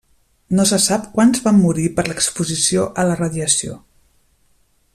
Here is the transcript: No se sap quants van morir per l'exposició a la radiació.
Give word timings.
No 0.59 0.63
se 0.69 0.77
sap 0.85 1.03
quants 1.17 1.43
van 1.47 1.59
morir 1.65 1.85
per 1.99 2.05
l'exposició 2.07 2.87
a 3.03 3.07
la 3.11 3.19
radiació. 3.21 3.77